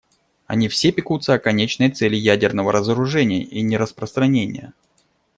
[0.47, 4.73] Они все пекутся о конечной цели ядерного разоружения и нераспространения.